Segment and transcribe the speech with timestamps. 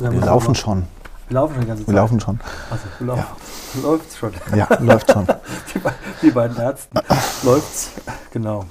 [0.00, 0.84] Wir laufen schon.
[1.28, 1.92] Wir laufen schon die ganze Zeit.
[1.92, 2.40] Wir laufen schon.
[2.70, 3.26] Also, wir laufen.
[3.74, 3.82] Ja.
[3.82, 4.32] Läuft's schon.
[4.54, 5.26] Ja, läuft schon.
[5.26, 5.80] Die,
[6.22, 7.02] die beiden Ärzte.
[7.42, 7.90] Läuft's.
[8.32, 8.64] Genau.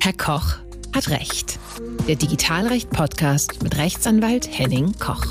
[0.00, 0.56] Herr Koch
[0.94, 1.58] hat Recht.
[2.06, 5.24] Der Digitalrecht-Podcast mit Rechtsanwalt Henning Koch.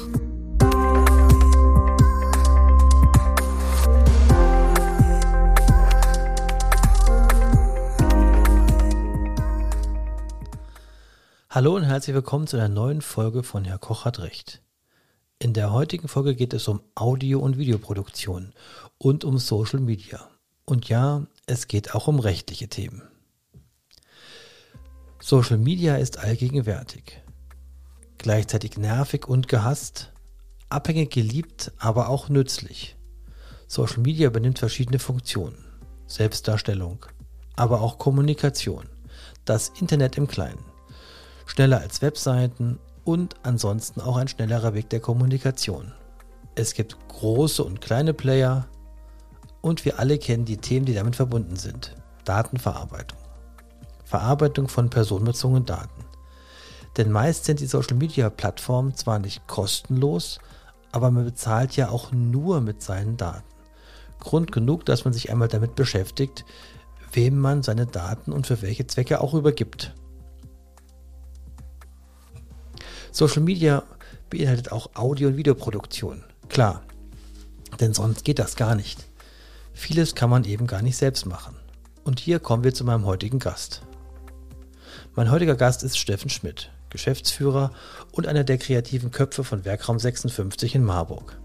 [11.51, 14.64] Hallo und herzlich willkommen zu einer neuen Folge von Herr Koch hat Recht.
[15.38, 18.53] In der heutigen Folge geht es um Audio- und Videoproduktion
[18.98, 20.30] und um Social Media.
[20.63, 23.03] Und ja, es geht auch um rechtliche Themen.
[25.20, 27.21] Social Media ist allgegenwärtig.
[28.17, 30.13] Gleichzeitig nervig und gehasst,
[30.70, 32.95] abhängig geliebt, aber auch nützlich.
[33.67, 35.65] Social Media übernimmt verschiedene Funktionen.
[36.07, 37.05] Selbstdarstellung,
[37.55, 38.88] aber auch Kommunikation.
[39.43, 40.63] Das Internet im Kleinen
[41.45, 45.93] schneller als Webseiten und ansonsten auch ein schnellerer Weg der Kommunikation.
[46.55, 48.67] Es gibt große und kleine Player
[49.62, 51.95] und wir alle kennen die Themen, die damit verbunden sind.
[52.25, 53.20] Datenverarbeitung.
[54.03, 56.03] Verarbeitung von personenbezogenen Daten.
[56.97, 60.40] Denn meist sind die Social-Media-Plattformen zwar nicht kostenlos,
[60.91, 63.43] aber man bezahlt ja auch nur mit seinen Daten.
[64.19, 66.45] Grund genug, dass man sich einmal damit beschäftigt,
[67.12, 69.94] wem man seine Daten und für welche Zwecke auch übergibt.
[73.16, 73.84] Social Media
[74.30, 76.26] beinhaltet auch Audio- und Videoproduktion.
[76.50, 76.84] Klar,
[77.80, 79.06] denn sonst geht das gar nicht.
[79.74, 81.56] Vieles kann man eben gar nicht selbst machen.
[82.04, 83.84] Und hier kommen wir zu meinem heutigen Gast.
[85.16, 87.72] Mein heutiger Gast ist Steffen Schmidt, Geschäftsführer
[88.12, 91.40] und einer der kreativen Köpfe von Werkraum 56 in Marburg.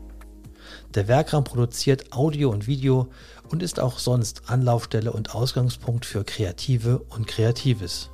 [0.97, 3.11] Der Werkraum produziert Audio und Video
[3.49, 8.11] und ist auch sonst Anlaufstelle und Ausgangspunkt für Kreative und Kreatives.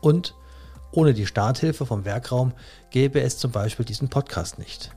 [0.00, 0.36] Und
[0.92, 2.52] ohne die Starthilfe vom Werkraum
[2.90, 4.90] gäbe es zum Beispiel diesen Podcast nicht.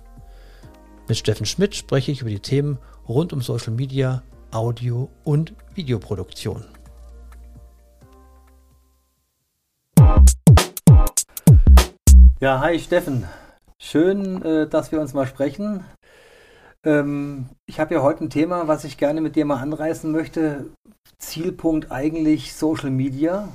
[1.07, 6.65] Mit Steffen Schmidt spreche ich über die Themen rund um Social Media, Audio und Videoproduktion.
[12.39, 13.25] Ja, hi Steffen.
[13.77, 15.83] Schön, äh, dass wir uns mal sprechen.
[16.83, 20.71] Ähm, ich habe ja heute ein Thema, was ich gerne mit dir mal anreißen möchte.
[21.19, 23.49] Zielpunkt eigentlich Social Media.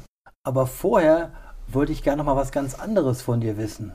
[0.45, 1.33] Aber vorher
[1.69, 3.93] wollte ich gerne noch mal was ganz anderes von dir wissen.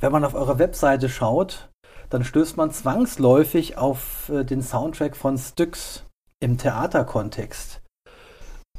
[0.00, 1.68] Wenn man auf eure Webseite schaut,
[2.10, 6.04] dann stößt man zwangsläufig auf äh, den Soundtrack von Styx
[6.40, 7.80] im Theaterkontext.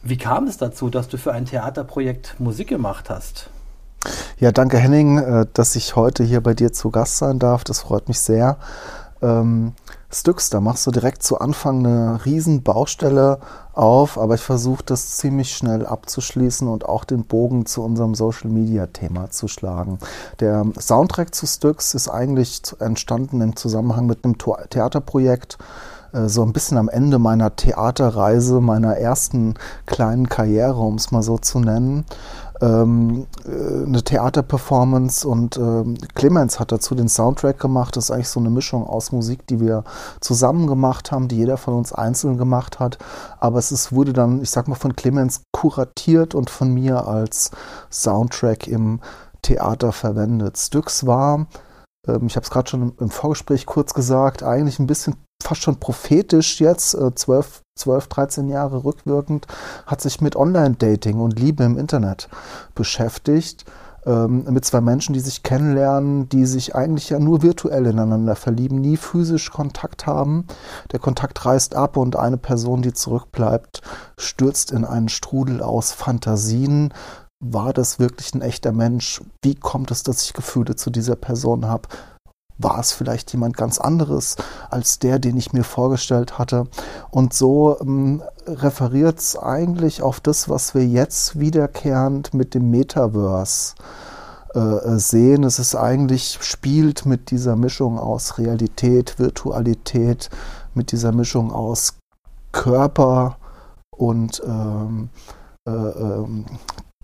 [0.01, 3.49] Wie kam es dazu, dass du für ein Theaterprojekt Musik gemacht hast?
[4.39, 7.63] Ja, danke Henning, äh, dass ich heute hier bei dir zu Gast sein darf.
[7.65, 8.57] Das freut mich sehr.
[9.21, 9.73] Ähm,
[10.11, 13.39] Styx, da machst du direkt zu Anfang eine riesen Baustelle
[13.73, 18.49] auf, aber ich versuche das ziemlich schnell abzuschließen und auch den Bogen zu unserem Social
[18.49, 19.99] Media Thema zu schlagen.
[20.39, 25.59] Der Soundtrack zu Styx ist eigentlich entstanden im Zusammenhang mit einem Theaterprojekt,
[26.11, 29.53] äh, so ein bisschen am Ende meiner Theaterreise, meiner ersten
[29.85, 32.03] kleinen Karriere, um es mal so zu nennen
[32.61, 37.95] ähm, äh, eine Theaterperformance und ähm, Clemens hat dazu den Soundtrack gemacht.
[37.95, 39.83] Das ist eigentlich so eine Mischung aus Musik, die wir
[40.19, 42.97] zusammen gemacht haben, die jeder von uns einzeln gemacht hat.
[43.39, 47.51] Aber es ist, wurde dann, ich sag mal, von Clemens kuratiert und von mir als
[47.91, 48.99] Soundtrack im
[49.41, 50.57] Theater verwendet.
[50.57, 51.47] Styx war,
[52.07, 55.79] ähm, ich habe es gerade schon im Vorgespräch kurz gesagt, eigentlich ein bisschen fast schon
[55.79, 59.47] prophetisch jetzt, äh, 12, 12, 13 Jahre rückwirkend,
[59.85, 62.29] hat sich mit Online-Dating und Liebe im Internet
[62.75, 63.65] beschäftigt.
[64.05, 68.79] Ähm, mit zwei Menschen, die sich kennenlernen, die sich eigentlich ja nur virtuell ineinander verlieben,
[68.79, 70.45] nie physisch Kontakt haben.
[70.93, 73.81] Der Kontakt reißt ab und eine Person, die zurückbleibt,
[74.17, 76.93] stürzt in einen Strudel aus Fantasien,
[77.41, 79.21] war das wirklich ein echter Mensch?
[79.41, 81.87] Wie kommt es, dass ich Gefühle zu dieser Person habe?
[82.59, 84.35] War es vielleicht jemand ganz anderes
[84.69, 86.67] als der, den ich mir vorgestellt hatte.
[87.09, 93.75] Und so ähm, referiert es eigentlich auf das, was wir jetzt wiederkehrend mit dem Metaverse
[94.53, 95.43] äh, äh, sehen.
[95.43, 100.29] Es ist eigentlich, spielt mit dieser Mischung aus Realität, Virtualität,
[100.73, 101.97] mit dieser Mischung aus
[102.51, 103.37] Körper
[103.95, 105.09] und ähm,
[105.67, 106.45] äh, ähm,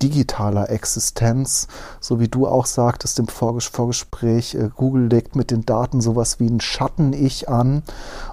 [0.02, 1.70] digitaler Existenz,
[2.02, 6.48] so wie du auch sagtest im Vorgespräch, äh, Google legt mit den Daten sowas wie
[6.48, 7.82] ein Schatten-Ich an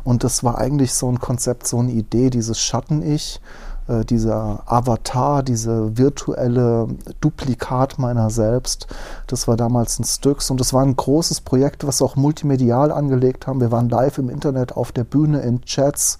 [0.03, 3.41] und das war eigentlich so ein Konzept, so eine Idee, dieses Schatten-Ich,
[3.87, 6.89] äh, dieser Avatar, diese virtuelle
[7.21, 8.89] Duplikat meiner selbst,
[9.29, 13.47] das war damals ein Styx und das war ein großes Projekt, was auch multimedial angelegt
[13.47, 13.61] haben.
[13.61, 16.19] Wir waren live im Internet auf der Bühne in Chats.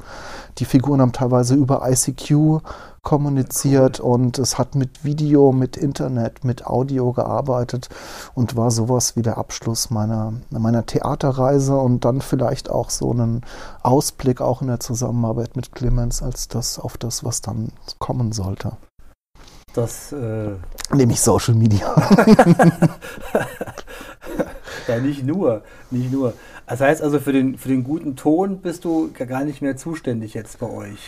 [0.59, 2.63] Die Figuren haben teilweise über ICQ
[3.03, 7.89] kommuniziert und es hat mit Video, mit Internet, mit Audio gearbeitet
[8.35, 13.43] und war sowas wie der Abschluss meiner, meiner Theaterreise und dann vielleicht auch so einen
[13.83, 18.77] Ausblick auch in der Zusammenarbeit mit Clemens als das auf das, was dann kommen sollte.
[19.75, 20.53] Das äh
[20.93, 21.95] nämlich Social Media.
[24.87, 26.35] ja, nicht nur, nicht nur.
[26.67, 30.35] Das heißt also, für den, für den guten Ton bist du gar nicht mehr zuständig
[30.35, 31.01] jetzt bei euch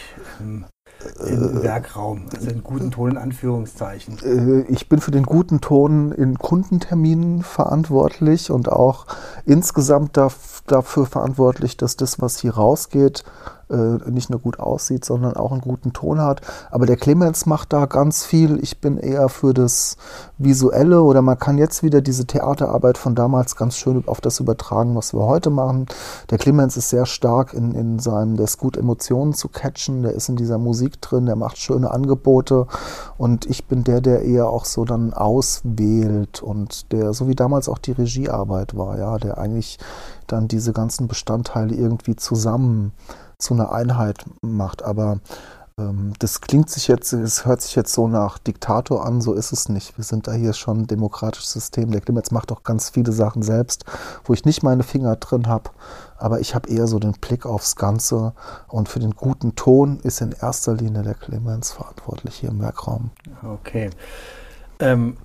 [1.27, 2.27] im, Werkraum.
[2.35, 4.19] Also einen guten Ton in Anführungszeichen.
[4.25, 9.07] Äh, ich bin für den guten Ton in Kundenterminen verantwortlich und auch
[9.45, 13.25] insgesamt dafür verantwortlich, dass das, was hier rausgeht,
[13.75, 16.41] äh, nicht nur gut aussieht, sondern auch einen guten Ton hat.
[16.71, 18.63] Aber der Clemens macht da ganz viel.
[18.63, 19.97] Ich bin eher für das
[20.39, 24.95] Visuelle oder man kann jetzt wieder diese Theaterarbeit von damals ganz schön auf das übertragen,
[24.95, 25.87] was wir heute machen.
[26.31, 30.13] Der Clemens ist sehr stark in, in seinem, der ist gut Emotionen zu catchen, der
[30.13, 32.67] ist in dieser Musik drin, der macht schöne Angebote
[33.19, 37.69] und ich bin der, der eher auch so dann auswählt und der, so wie damals
[37.69, 39.79] auch die Regiearbeit war, ja, der eigentlich
[40.27, 42.93] dann diese ganzen Bestandteile irgendwie zusammen
[43.39, 44.83] zu einer Einheit macht.
[44.83, 45.21] Aber
[45.79, 49.53] ähm, das klingt sich jetzt, es hört sich jetzt so nach Diktator an, so ist
[49.53, 49.97] es nicht.
[49.97, 51.91] Wir sind da hier schon ein demokratisches System.
[51.91, 53.85] Der Clemens macht auch ganz viele Sachen selbst,
[54.25, 55.71] wo ich nicht meine Finger drin habe.
[56.17, 58.35] Aber ich habe eher so den Blick aufs Ganze.
[58.69, 63.11] Und für den guten Ton ist in erster Linie der Clemens verantwortlich hier im Werkraum.
[63.43, 63.91] Okay.
[64.79, 65.17] Ähm,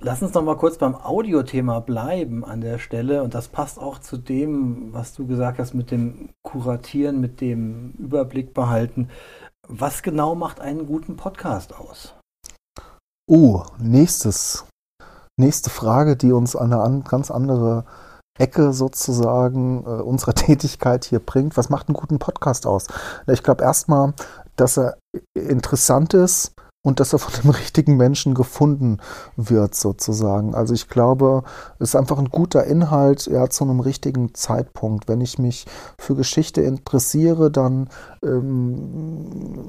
[0.00, 3.22] Lass uns noch mal kurz beim Audiothema bleiben an der Stelle.
[3.22, 7.90] Und das passt auch zu dem, was du gesagt hast mit dem Kuratieren, mit dem
[7.98, 9.10] Überblick behalten.
[9.68, 12.14] Was genau macht einen guten Podcast aus?
[13.28, 14.64] Oh, nächstes.
[15.38, 17.84] Nächste Frage, die uns an eine ganz andere
[18.38, 21.56] Ecke sozusagen äh, unserer Tätigkeit hier bringt.
[21.56, 22.86] Was macht einen guten Podcast aus?
[23.26, 24.14] Ich glaube erstmal,
[24.54, 24.98] dass er
[25.34, 26.52] interessant ist,
[26.86, 28.98] und dass er von dem richtigen Menschen gefunden
[29.34, 30.54] wird, sozusagen.
[30.54, 31.42] Also ich glaube,
[31.80, 35.08] es ist einfach ein guter Inhalt, ja, zu einem richtigen Zeitpunkt.
[35.08, 35.66] Wenn ich mich
[35.98, 37.88] für Geschichte interessiere, dann,
[38.22, 39.68] ähm,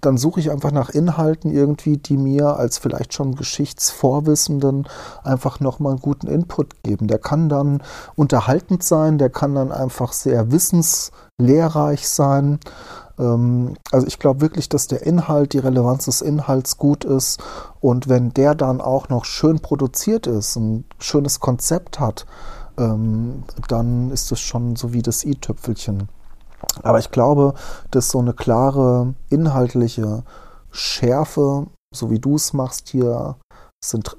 [0.00, 4.86] dann suche ich einfach nach Inhalten irgendwie, die mir als vielleicht schon Geschichtsvorwissenden
[5.24, 7.08] einfach nochmal einen guten Input geben.
[7.08, 7.82] Der kann dann
[8.14, 12.60] unterhaltend sein, der kann dann einfach sehr wissenslehrreich sein.
[13.18, 17.42] Ähm, also ich glaube wirklich, dass der Inhalt, die Relevanz des Inhalts gut ist
[17.80, 22.26] und wenn der dann auch noch schön produziert ist, ein schönes Konzept hat,
[22.78, 26.08] ähm, dann ist es schon so wie das i-Tüpfelchen.
[26.82, 27.54] Aber ich glaube,
[27.90, 30.24] dass so eine klare inhaltliche
[30.70, 33.36] Schärfe, so wie du es machst hier,
[33.84, 34.16] sind,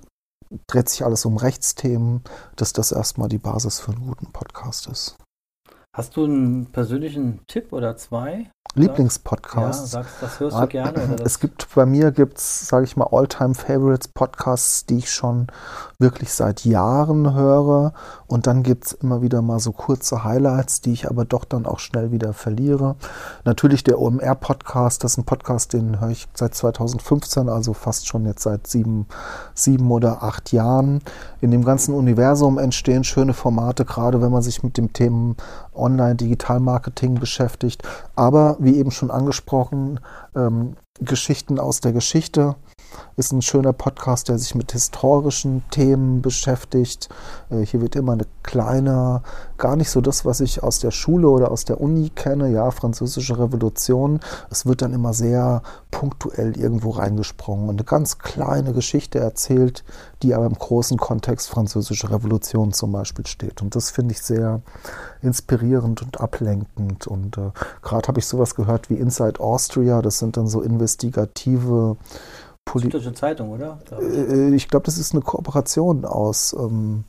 [0.68, 2.24] dreht sich alles um Rechtsthemen,
[2.56, 5.18] dass das erstmal die Basis für einen guten Podcast ist.
[5.96, 8.50] Hast du einen persönlichen Tipp oder zwei?
[8.76, 9.82] Lieblingspodcast.
[9.82, 11.16] Ja, sagst, das hörst du gerne.
[11.26, 15.48] Es gibt bei mir gibt's, sage ich mal, Alltime Favorites Podcasts, die ich schon
[15.98, 17.94] wirklich seit Jahren höre.
[18.28, 21.66] Und dann gibt es immer wieder mal so kurze Highlights, die ich aber doch dann
[21.66, 22.96] auch schnell wieder verliere.
[23.44, 28.08] Natürlich der OMR Podcast, das ist ein Podcast, den höre ich seit 2015, also fast
[28.08, 29.08] schon jetzt seit sieben,
[29.56, 31.02] sieben oder acht Jahren.
[31.42, 35.36] In dem ganzen Universum entstehen schöne Formate, gerade wenn man sich mit dem Thema
[35.74, 37.84] Online-Digital-Marketing beschäftigt.
[38.16, 40.00] Aber wie eben schon angesprochen,
[40.36, 42.56] ähm, Geschichten aus der Geschichte
[43.18, 47.10] ist ein schöner Podcast, der sich mit historischen Themen beschäftigt.
[47.50, 49.22] Äh, hier wird immer eine kleine,
[49.58, 52.72] gar nicht so das, was ich aus der Schule oder aus der Uni kenne, ja,
[52.72, 54.20] französische Revolution.
[54.50, 59.84] Es wird dann immer sehr punktuell irgendwo reingesprungen und eine ganz kleine Geschichte erzählt,
[60.22, 63.62] die aber im großen Kontext französische Revolution zum Beispiel steht.
[63.62, 64.62] Und das finde ich sehr
[65.22, 67.08] inspirierend und ablenkend.
[67.08, 70.02] Und äh, gerade habe ich sowas gehört wie Inside Austria.
[70.02, 71.98] Das sind dann so investigative
[72.70, 73.80] Poli Süddeutsche Zeitung, oder?
[74.00, 77.06] Äh, ich glaube, das ist eine Kooperation aus ähm,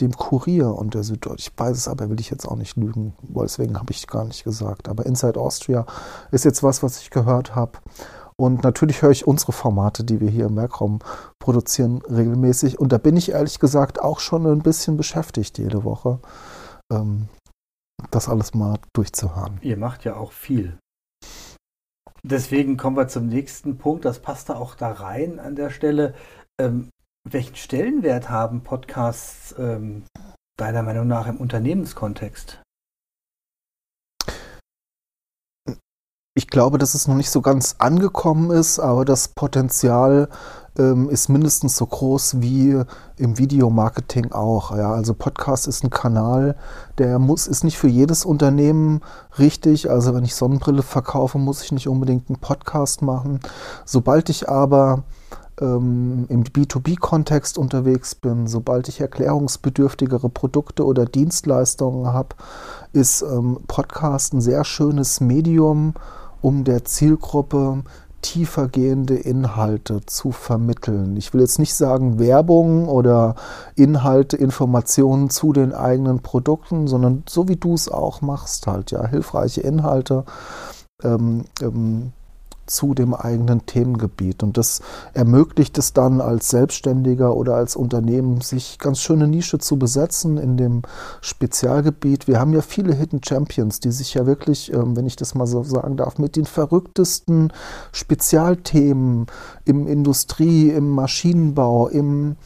[0.00, 1.52] dem Kurier und der Süddeutschen.
[1.52, 4.44] Ich weiß es aber, will ich jetzt auch nicht lügen, deswegen habe ich gar nicht
[4.44, 4.88] gesagt.
[4.88, 5.86] Aber Inside Austria
[6.30, 7.78] ist jetzt was, was ich gehört habe.
[8.36, 10.98] Und natürlich höre ich unsere Formate, die wir hier im Werkraum
[11.38, 12.80] produzieren, regelmäßig.
[12.80, 16.18] Und da bin ich ehrlich gesagt auch schon ein bisschen beschäftigt jede Woche,
[16.92, 17.28] ähm,
[18.10, 19.58] das alles mal durchzuhören.
[19.62, 20.78] Ihr macht ja auch viel.
[22.26, 24.04] Deswegen kommen wir zum nächsten Punkt.
[24.04, 26.14] Das passt da auch da rein an der Stelle.
[26.58, 26.88] Ähm,
[27.28, 30.04] welchen Stellenwert haben Podcasts ähm,
[30.58, 32.62] deiner Meinung nach im Unternehmenskontext?
[36.36, 40.28] ich glaube, dass es noch nicht so ganz angekommen ist, aber das Potenzial
[40.78, 42.82] ähm, ist mindestens so groß wie
[43.16, 44.76] im Videomarketing auch.
[44.76, 46.56] Ja, also Podcast ist ein Kanal,
[46.98, 49.00] der muss, ist nicht für jedes Unternehmen
[49.38, 49.90] richtig.
[49.90, 53.40] Also wenn ich Sonnenbrille verkaufe, muss ich nicht unbedingt einen Podcast machen.
[53.84, 55.04] Sobald ich aber
[55.60, 62.30] ähm, im B2B-Kontext unterwegs bin, sobald ich erklärungsbedürftigere Produkte oder Dienstleistungen habe,
[62.92, 65.94] ist ähm, Podcast ein sehr schönes Medium,
[66.40, 67.84] um der Zielgruppe
[68.24, 71.14] tiefergehende Inhalte zu vermitteln.
[71.18, 73.34] Ich will jetzt nicht sagen Werbung oder
[73.76, 79.06] Inhalte, Informationen zu den eigenen Produkten, sondern so wie du es auch machst, halt ja,
[79.06, 80.24] hilfreiche Inhalte.
[81.02, 82.12] Ähm, ähm,
[82.66, 84.42] zu dem eigenen Themengebiet.
[84.42, 84.80] Und das
[85.12, 90.56] ermöglicht es dann als Selbstständiger oder als Unternehmen, sich ganz schöne Nische zu besetzen in
[90.56, 90.82] dem
[91.20, 92.26] Spezialgebiet.
[92.26, 95.46] Wir haben ja viele Hidden Champions, die sich ja wirklich, ähm, wenn ich das mal
[95.46, 97.52] so sagen darf, mit den verrücktesten
[97.92, 99.26] Spezialthemen
[99.64, 102.36] im Industrie, im Maschinenbau, im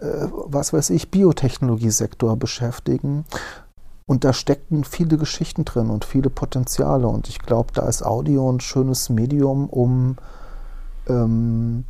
[0.00, 3.24] äh, was weiß ich, Biotechnologiesektor beschäftigen.
[4.10, 7.06] Und da stecken viele Geschichten drin und viele Potenziale.
[7.06, 10.16] Und ich glaube, da ist Audio ein schönes Medium, um,
[11.06, 11.84] ähm,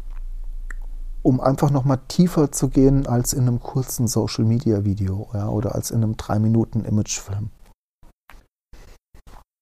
[1.23, 6.03] um einfach nochmal tiefer zu gehen als in einem kurzen Social-Media-Video ja, oder als in
[6.03, 7.49] einem 3-Minuten-Imagefilm.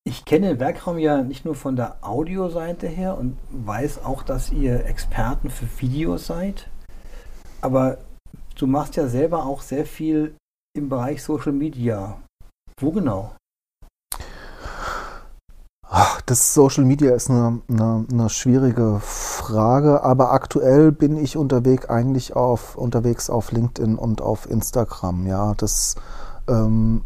[0.03, 4.85] Ich kenne Werkraum ja nicht nur von der Audioseite her und weiß auch, dass ihr
[4.85, 6.69] Experten für Videos seid.
[7.61, 7.99] Aber
[8.57, 10.35] du machst ja selber auch sehr viel
[10.77, 12.19] im Bereich Social Media.
[12.81, 13.33] Wo genau?
[16.27, 22.37] Das Social Media ist eine, eine, eine, schwierige Frage, aber aktuell bin ich unterwegs eigentlich
[22.37, 25.27] auf, unterwegs auf LinkedIn und auf Instagram.
[25.27, 25.97] Ja, das
[26.47, 27.03] ähm,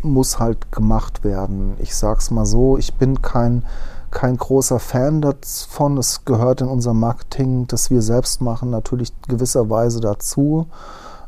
[0.00, 1.74] muss halt gemacht werden.
[1.80, 3.64] Ich sag's mal so, ich bin kein,
[4.10, 5.98] kein großer Fan davon.
[5.98, 10.66] Es gehört in unser Marketing, das wir selbst machen, natürlich gewisserweise dazu.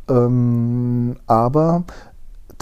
[0.09, 1.85] Ähm, aber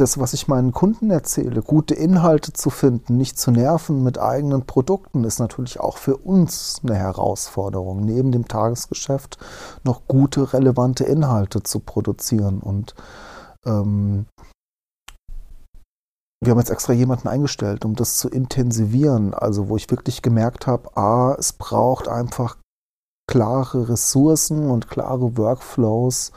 [0.02, 4.66] das, was ich meinen Kunden erzähle, gute Inhalte zu finden, nicht zu nerven mit eigenen
[4.66, 9.38] Produkten, ist natürlich auch für uns eine Herausforderung, neben dem Tagesgeschäft
[9.84, 12.58] noch gute, relevante Inhalte zu produzieren.
[12.58, 12.96] Und
[13.64, 14.26] ähm,
[16.42, 20.66] wir haben jetzt extra jemanden eingestellt, um das zu intensivieren, also wo ich wirklich gemerkt
[20.66, 22.56] habe, a, es braucht einfach
[23.30, 26.32] klare Ressourcen und klare Workflows,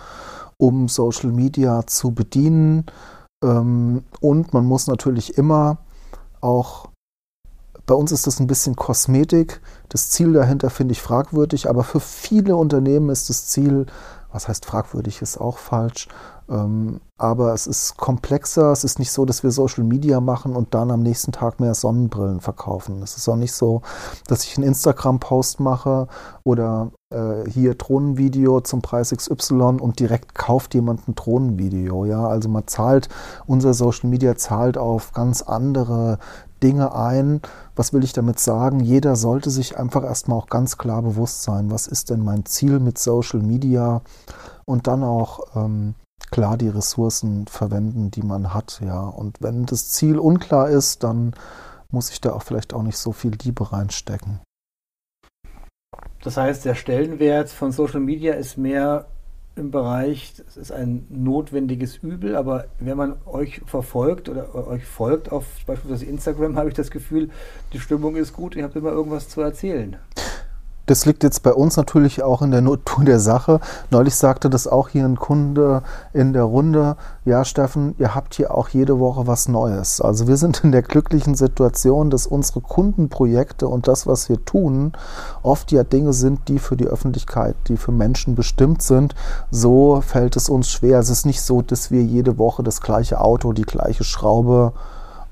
[0.60, 2.86] um Social Media zu bedienen
[3.48, 5.78] und man muss natürlich immer
[6.42, 6.90] auch,
[7.86, 9.62] bei uns ist das ein bisschen Kosmetik.
[9.90, 13.86] Das Ziel dahinter finde ich fragwürdig, aber für viele Unternehmen ist das Ziel,
[14.32, 16.14] was heißt fragwürdig, ist auch falsch, ähm,
[16.48, 18.72] aber es ist komplexer.
[18.72, 21.74] Es ist nicht so, dass wir Social Media machen und dann am nächsten Tag mehr
[21.74, 23.02] Sonnenbrillen verkaufen.
[23.02, 23.82] Es ist auch nicht so,
[24.28, 26.08] dass ich einen Instagram-Post mache
[26.44, 32.06] oder äh, hier Drohnenvideo zum Preis XY und direkt kauft jemand ein Drohnenvideo.
[32.06, 33.10] Ja, also man zahlt,
[33.48, 36.20] unser Social Media zahlt auf ganz andere
[36.62, 37.42] Dinge ein.
[37.76, 38.82] Was will ich damit sagen?
[38.82, 42.80] Jeder sollte sich einfach erstmal auch ganz klar bewusst sein, was ist denn mein Ziel
[42.80, 44.02] mit Social Media
[44.66, 45.96] und dann auch ähm,
[46.36, 49.00] klar die Ressourcen verwenden, die man hat, ja.
[49.00, 51.34] Und wenn das Ziel unklar ist, dann
[51.92, 54.42] muss ich da auch vielleicht auch nicht so viel Liebe reinstecken.
[56.22, 59.06] Das heißt, der Stellenwert von Social Media ist mehr
[59.56, 65.32] im Bereich, es ist ein notwendiges Übel, aber wenn man euch verfolgt oder euch folgt
[65.32, 67.30] auf beispielsweise Instagram, habe ich das Gefühl,
[67.72, 69.96] die Stimmung ist gut, ihr habt immer irgendwas zu erzählen.
[70.86, 73.60] Das liegt jetzt bei uns natürlich auch in der Natur der Sache.
[73.90, 75.82] Neulich sagte das auch hier ein Kunde
[76.14, 76.96] in der Runde.
[77.24, 80.00] Ja, Steffen, ihr habt hier auch jede Woche was Neues.
[80.00, 84.94] Also wir sind in der glücklichen Situation, dass unsere Kundenprojekte und das, was wir tun,
[85.42, 89.16] oft ja Dinge sind, die für die Öffentlichkeit, die für Menschen bestimmt sind.
[89.50, 91.00] So fällt es uns schwer.
[91.00, 94.74] Es ist nicht so, dass wir jede Woche das gleiche Auto, die gleiche Schraube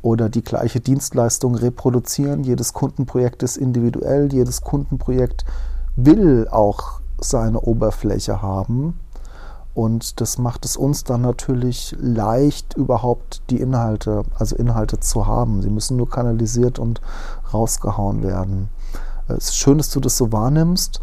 [0.04, 2.44] oder die gleiche Dienstleistung reproduzieren.
[2.44, 5.46] Jedes Kundenprojekt ist individuell, jedes Kundenprojekt
[5.96, 9.00] will auch seine Oberfläche haben.
[9.74, 15.64] Und das macht es uns dann natürlich leicht, überhaupt die Inhalte, also Inhalte zu haben.
[15.64, 17.02] Sie müssen nur kanalisiert und
[17.52, 18.68] rausgehauen werden.
[19.30, 21.02] Es ist schön, dass du das so wahrnimmst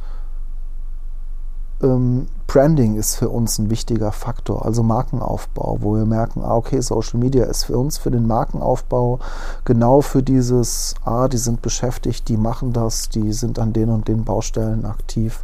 [1.82, 6.80] ähm, Branding ist für uns ein wichtiger Faktor, also Markenaufbau, wo wir merken, ah, okay,
[6.80, 9.20] Social Media ist für uns für den Markenaufbau
[9.64, 14.08] genau für dieses, ah, die sind beschäftigt, die machen das, die sind an den und
[14.08, 15.42] den Baustellen aktiv.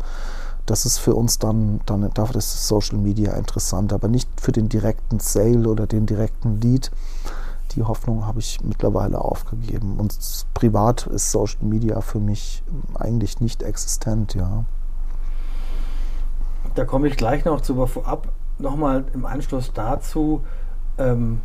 [0.66, 4.68] Das ist für uns dann, dann dafür ist Social Media interessant, aber nicht für den
[4.68, 6.90] direkten Sale oder den direkten Lead.
[7.76, 9.96] die Hoffnung habe ich mittlerweile aufgegeben.
[9.98, 10.16] Und
[10.54, 12.64] privat ist Social Media für mich
[12.94, 14.64] eigentlich nicht existent, ja.
[16.76, 18.28] Da komme ich gleich noch zu, aber vorab
[18.58, 20.42] nochmal im Anschluss dazu.
[20.98, 21.40] Ähm,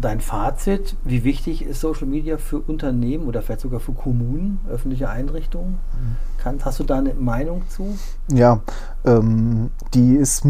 [0.00, 5.10] dein Fazit, wie wichtig ist Social Media für Unternehmen oder vielleicht sogar für Kommunen, öffentliche
[5.10, 5.78] Einrichtungen?
[6.38, 7.96] Kann, hast du da eine Meinung zu?
[8.32, 8.60] Ja,
[9.04, 10.42] ähm, die ist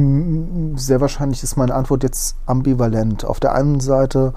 [0.76, 3.24] sehr wahrscheinlich ist meine Antwort jetzt ambivalent.
[3.24, 4.34] Auf der einen Seite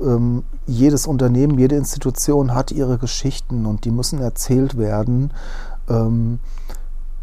[0.00, 5.32] ähm, jedes Unternehmen, jede Institution hat ihre Geschichten und die müssen erzählt werden.
[5.88, 6.40] Ähm,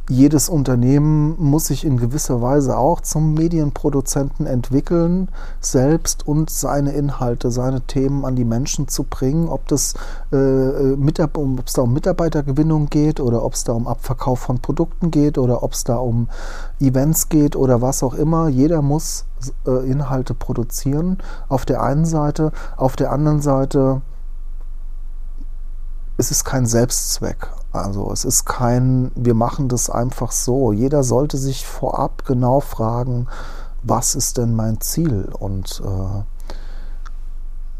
[0.07, 5.29] jedes Unternehmen muss sich in gewisser Weise auch zum Medienproduzenten entwickeln,
[5.61, 9.49] selbst und seine Inhalte, seine Themen an die Menschen zu bringen.
[9.49, 9.95] Ob das
[10.31, 14.59] äh, äh ob es da um Mitarbeitergewinnung geht oder ob es da um Abverkauf von
[14.59, 16.29] Produkten geht oder ob es da um
[16.79, 18.47] Events geht oder was auch immer.
[18.47, 19.25] Jeder muss
[19.65, 21.17] äh, Inhalte produzieren.
[21.49, 24.01] Auf der einen Seite, auf der anderen Seite
[26.17, 27.49] es ist kein Selbstzweck.
[27.75, 30.71] Also es ist kein, wir machen das einfach so.
[30.71, 33.27] Jeder sollte sich vorab genau fragen,
[33.83, 35.29] was ist denn mein Ziel?
[35.37, 36.23] Und, äh,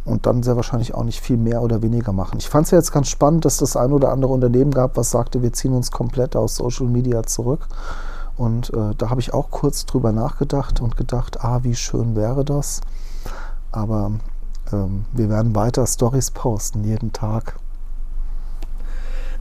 [0.10, 2.38] und dann sehr wahrscheinlich auch nicht viel mehr oder weniger machen.
[2.38, 5.12] Ich fand es ja jetzt ganz spannend, dass das ein oder andere Unternehmen gab, was
[5.12, 7.68] sagte, wir ziehen uns komplett aus Social Media zurück.
[8.38, 12.44] Und äh, da habe ich auch kurz drüber nachgedacht und gedacht, ah, wie schön wäre
[12.44, 12.82] das.
[13.72, 14.12] Aber
[14.72, 17.58] ähm, wir werden weiter Stories posten, jeden Tag.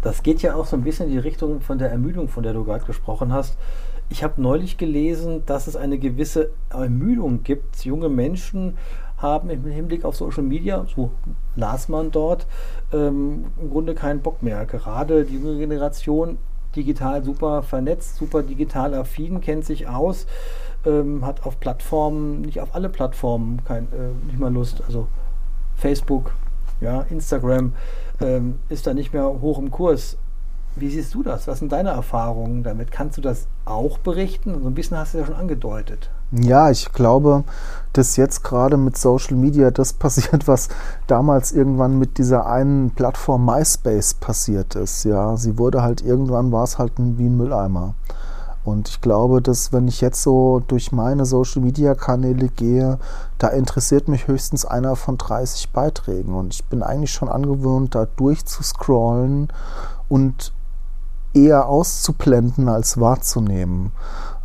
[0.04, 2.52] Das geht ja auch so ein bisschen in die Richtung von der Ermüdung, von der
[2.52, 3.56] du gerade gesprochen hast.
[4.10, 7.86] Ich habe neulich gelesen, dass es eine gewisse Ermüdung gibt.
[7.86, 8.76] Junge Menschen
[9.16, 11.10] haben im Hinblick auf Social Media, so
[11.56, 12.46] las man dort,
[12.92, 14.66] ähm, im Grunde keinen Bock mehr.
[14.66, 16.36] Gerade die junge Generation,
[16.76, 20.26] digital super vernetzt, super digital affin, kennt sich aus,
[20.84, 24.82] ähm, hat auf Plattformen, nicht auf alle Plattformen, kein, äh, nicht mal Lust.
[24.86, 25.08] Also
[25.76, 26.32] Facebook,
[26.84, 27.72] ja, Instagram
[28.20, 30.16] ähm, ist da nicht mehr hoch im Kurs.
[30.76, 31.46] Wie siehst du das?
[31.46, 32.90] Was sind deine Erfahrungen damit?
[32.90, 34.60] Kannst du das auch berichten?
[34.60, 36.10] So ein bisschen hast du ja schon angedeutet.
[36.32, 37.44] Ja, ich glaube,
[37.92, 40.68] dass jetzt gerade mit Social Media das passiert, was
[41.06, 45.04] damals irgendwann mit dieser einen Plattform MySpace passiert ist.
[45.04, 47.94] Ja, sie wurde halt irgendwann war es halt wie ein Mülleimer.
[48.64, 52.98] Und ich glaube, dass wenn ich jetzt so durch meine Social-Media-Kanäle gehe,
[53.38, 56.34] da interessiert mich höchstens einer von 30 Beiträgen.
[56.34, 59.48] Und ich bin eigentlich schon angewöhnt, da durchzuscrollen
[60.08, 60.52] und
[61.34, 63.92] eher auszublenden als wahrzunehmen.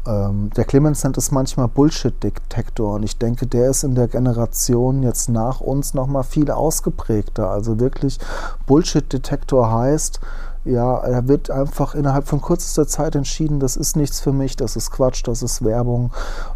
[0.06, 5.04] Ähm, der Clemens nennt es manchmal Bullshit-Detektor und ich denke, der ist in der Generation
[5.04, 7.50] jetzt nach uns nochmal viel ausgeprägter.
[7.50, 8.18] Also wirklich
[8.66, 10.20] Bullshit-Detektor heißt,
[10.66, 14.76] ja, er wird einfach innerhalb von kürzester Zeit entschieden, das ist nichts für mich, das
[14.76, 16.12] ist Quatsch, das ist Werbung.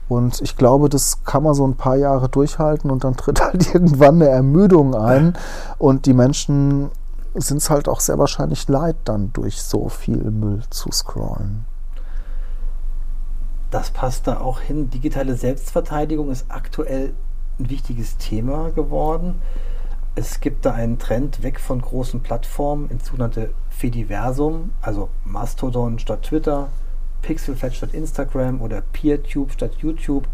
[0.09, 3.73] Und ich glaube, das kann man so ein paar Jahre durchhalten und dann tritt halt
[3.73, 5.37] irgendwann eine Ermüdung ein.
[5.77, 6.91] Und die Menschen
[7.33, 11.65] sind es halt auch sehr wahrscheinlich leid, dann durch so viel Müll zu scrollen.
[13.71, 14.89] Das passt da auch hin.
[14.91, 17.13] Digitale Selbstverteidigung ist aktuell
[17.57, 19.41] ein wichtiges Thema geworden.
[20.15, 26.23] Es gibt da einen Trend weg von großen Plattformen ins sogenannte Fediversum, also Mastodon statt
[26.23, 26.69] Twitter,
[27.21, 30.27] Pixelfed statt Instagram oder PeerTube statt YouTube.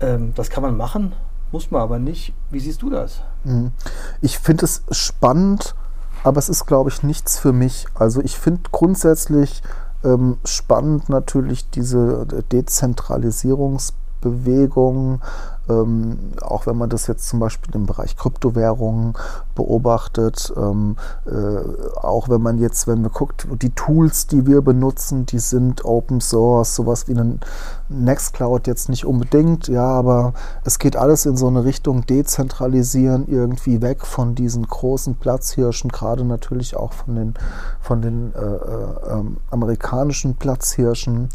[0.00, 1.14] Ähm, das kann man machen,
[1.52, 2.34] muss man aber nicht.
[2.50, 3.22] Wie siehst du das?
[3.44, 3.72] Mhm.
[4.20, 5.74] Ich finde es spannend,
[6.22, 7.86] aber es ist, glaube ich, nichts für mich.
[7.94, 9.62] Also ich finde grundsätzlich
[10.04, 15.20] ähm, spannend natürlich diese Dezentralisierungsbewegung,
[15.68, 19.14] ähm, auch wenn man das jetzt zum Beispiel im Bereich Kryptowährungen
[19.54, 20.96] beobachtet, ähm,
[21.26, 25.84] äh, auch wenn man jetzt, wenn man guckt, die Tools, die wir benutzen, die sind
[25.84, 27.40] Open Source, sowas wie ein
[27.88, 33.80] Nextcloud jetzt nicht unbedingt, ja, aber es geht alles in so eine Richtung dezentralisieren, irgendwie
[33.80, 37.34] weg von diesen großen Platzhirschen, gerade natürlich auch von den,
[37.80, 41.28] von den äh, äh, ähm, amerikanischen Platzhirschen.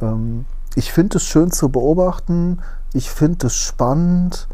[0.00, 0.44] Ähm,
[0.76, 2.58] ich finde es schön zu beobachten,
[2.92, 4.46] ich finde es spannend.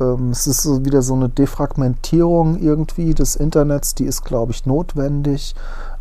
[0.00, 4.66] Ähm, es ist so wieder so eine Defragmentierung irgendwie des Internets, die ist, glaube ich,
[4.66, 5.54] notwendig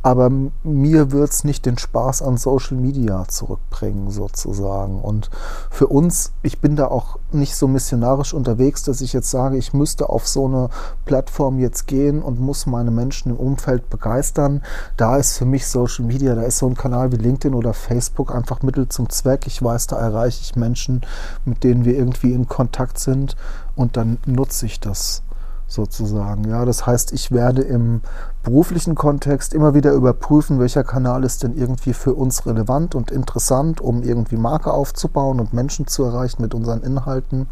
[0.05, 0.29] aber
[0.61, 5.01] mir wird es nicht den Spaß an Social Media zurückbringen, sozusagen.
[5.01, 5.31] Und
[5.71, 9.73] für uns, ich bin da auch nicht so missionarisch unterwegs, dass ich jetzt sage, ich
[9.73, 10.69] müsste auf so eine
[11.05, 14.61] Plattform jetzt gehen und muss meine Menschen im Umfeld begeistern.
[14.95, 18.31] Da ist für mich Social Media, da ist so ein Kanal wie LinkedIn oder Facebook
[18.31, 19.47] einfach Mittel zum Zweck.
[19.47, 21.01] Ich weiß, da erreiche ich Menschen,
[21.45, 23.35] mit denen wir irgendwie in Kontakt sind
[23.75, 25.23] und dann nutze ich das
[25.67, 26.47] sozusagen.
[26.49, 28.01] Ja, das heißt, ich werde im
[28.43, 33.81] beruflichen Kontext immer wieder überprüfen, welcher Kanal ist denn irgendwie für uns relevant und interessant,
[33.81, 37.47] um irgendwie Marke aufzubauen und Menschen zu erreichen mit unseren Inhalten.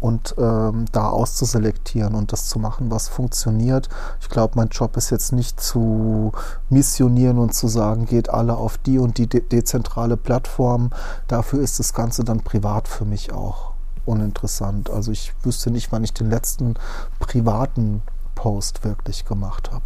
[0.00, 3.88] und ähm, da auszuselektieren und das zu machen, was funktioniert.
[4.20, 6.32] Ich glaube, mein Job ist jetzt nicht zu
[6.68, 10.90] missionieren und zu sagen, geht alle auf die und die de dezentrale Plattform.
[11.26, 13.73] Dafür ist das Ganze dann privat für mich auch
[14.06, 14.90] uninteressant.
[14.90, 16.74] Also ich wüsste nicht, wann ich den letzten
[17.18, 18.02] privaten
[18.34, 19.84] Post wirklich gemacht habe.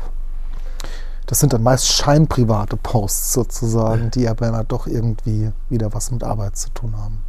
[1.26, 6.24] Das sind dann meist scheinprivate Posts sozusagen, die aber dann doch irgendwie wieder was mit
[6.24, 7.22] Arbeit zu tun haben.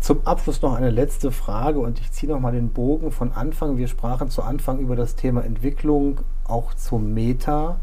[0.00, 3.76] Zum Abschluss noch eine letzte Frage und ich ziehe nochmal den Bogen von Anfang.
[3.76, 7.76] Wir sprachen zu Anfang über das Thema Entwicklung, auch zu Meta,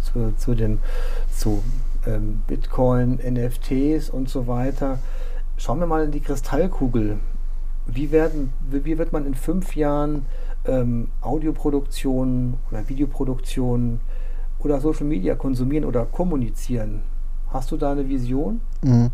[0.00, 0.80] zu, zu, dem,
[1.36, 1.62] zu
[2.06, 5.00] ähm, Bitcoin, NFTs und so weiter.
[5.62, 7.20] Schauen wir mal in die Kristallkugel.
[7.86, 10.26] Wie, werden, wie wird man in fünf Jahren
[10.64, 14.00] ähm, Audioproduktion oder Videoproduktion
[14.58, 17.02] oder Social Media konsumieren oder kommunizieren?
[17.50, 18.60] Hast du da eine Vision?
[18.82, 19.12] Mhm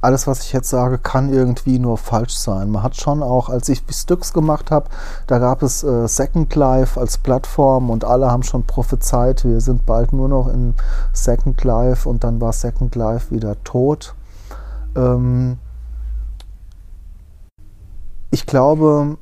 [0.00, 2.70] alles, was ich jetzt sage, kann irgendwie nur falsch sein.
[2.70, 4.90] Man hat schon auch, als ich Stücks gemacht habe,
[5.26, 9.86] da gab es äh, Second Life als Plattform und alle haben schon prophezeit, wir sind
[9.86, 10.74] bald nur noch in
[11.14, 14.14] Second Life und dann war Second Life wieder tot.
[14.94, 15.56] Ähm
[18.34, 19.16] ich glaube,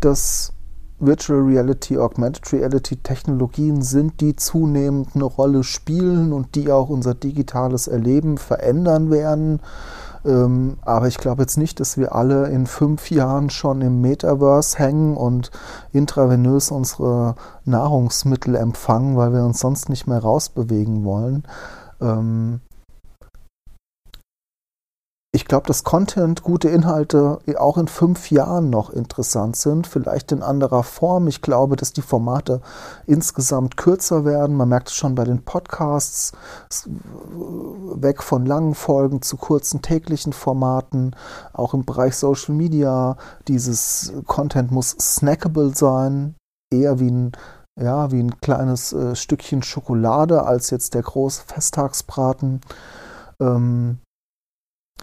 [0.00, 0.52] dass
[1.00, 7.14] Virtual Reality, Augmented Reality Technologien sind, die zunehmend eine Rolle spielen und die auch unser
[7.14, 9.60] digitales Erleben verändern werden.
[10.26, 14.78] Ähm, aber ich glaube jetzt nicht, dass wir alle in fünf Jahren schon im Metaverse
[14.78, 15.50] hängen und
[15.92, 21.44] intravenös unsere Nahrungsmittel empfangen, weil wir uns sonst nicht mehr rausbewegen wollen.
[22.02, 22.60] Ähm,
[25.38, 30.42] ich glaube, dass Content, gute Inhalte auch in fünf Jahren noch interessant sind, vielleicht in
[30.42, 31.28] anderer Form.
[31.28, 32.60] Ich glaube, dass die Formate
[33.06, 34.56] insgesamt kürzer werden.
[34.56, 36.32] Man merkt es schon bei den Podcasts,
[37.94, 41.14] weg von langen Folgen zu kurzen täglichen Formaten.
[41.52, 46.34] Auch im Bereich Social Media, dieses Content muss snackable sein,
[46.74, 47.32] eher wie ein
[47.80, 52.60] ja, wie ein kleines äh, Stückchen Schokolade als jetzt der große Festtagsbraten.
[53.38, 54.00] Ähm,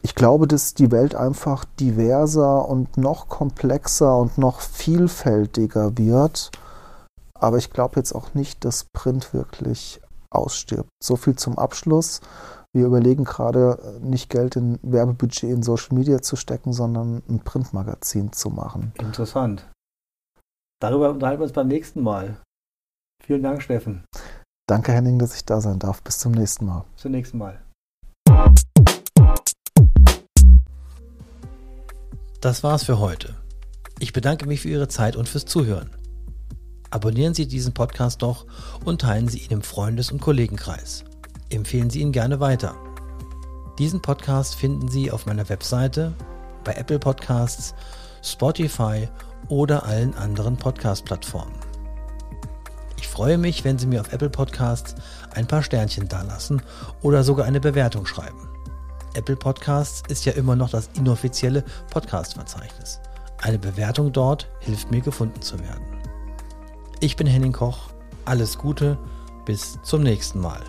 [0.01, 6.51] ich glaube, dass die Welt einfach diverser und noch komplexer und noch vielfältiger wird.
[7.33, 10.89] Aber ich glaube jetzt auch nicht, dass Print wirklich ausstirbt.
[11.03, 12.21] So viel zum Abschluss.
[12.73, 18.33] Wir überlegen gerade, nicht Geld in Werbebudget in Social Media zu stecken, sondern ein Printmagazin
[18.33, 18.91] zu machen.
[18.99, 19.69] Interessant.
[20.81, 22.37] Darüber unterhalten wir uns beim nächsten Mal.
[23.23, 24.03] Vielen Dank, Steffen.
[24.67, 26.01] Danke, Henning, dass ich da sein darf.
[26.01, 26.83] Bis zum nächsten Mal.
[26.93, 27.61] Bis zum nächsten Mal.
[32.41, 33.35] Das war's für heute.
[33.99, 35.89] Ich bedanke mich für Ihre Zeit und fürs Zuhören.
[36.91, 38.45] Abonnieren Sie diesen Podcast doch
[38.83, 41.03] und teilen Sie ihn im Freundes- und Kollegenkreis.
[41.49, 42.75] Empfehlen Sie ihn gerne weiter.
[43.79, 46.13] Diesen Podcast finden Sie auf meiner Webseite,
[46.63, 47.73] bei Apple Podcasts,
[48.21, 49.07] Spotify
[49.49, 51.55] oder allen anderen Podcast-Plattformen.
[52.97, 54.95] Ich freue mich, wenn Sie mir auf Apple Podcasts
[55.33, 56.61] ein paar Sternchen dalassen
[57.01, 58.54] oder sogar eine Bewertung schreiben.
[59.15, 62.99] Apple Podcasts ist ja immer noch das inoffizielle Podcast-Verzeichnis.
[63.41, 65.85] Eine Bewertung dort hilft mir gefunden zu werden.
[66.99, 67.89] Ich bin Henning Koch.
[68.25, 68.97] Alles Gute.
[69.45, 70.61] Bis zum nächsten Mal.